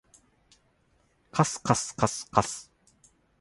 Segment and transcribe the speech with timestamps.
[1.31, 2.71] かすかすかすかす